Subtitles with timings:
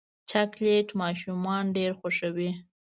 [0.29, 2.49] چاکلېټ ماشومان ډېر خوښوي.